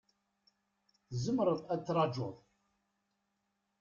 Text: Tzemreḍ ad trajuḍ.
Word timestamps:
Tzemreḍ 1.09 1.59
ad 1.73 1.81
trajuḍ. 1.85 2.35